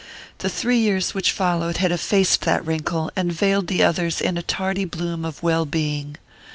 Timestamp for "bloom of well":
4.85-5.67